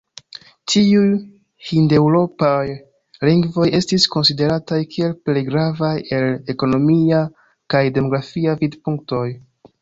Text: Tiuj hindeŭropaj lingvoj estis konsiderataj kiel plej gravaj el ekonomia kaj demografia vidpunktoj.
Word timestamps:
Tiuj 0.71 1.09
hindeŭropaj 1.65 2.63
lingvoj 3.29 3.67
estis 3.81 4.07
konsiderataj 4.15 4.79
kiel 4.95 5.13
plej 5.29 5.45
gravaj 5.51 5.93
el 6.21 6.27
ekonomia 6.55 7.21
kaj 7.75 7.83
demografia 8.01 8.57
vidpunktoj. 8.65 9.25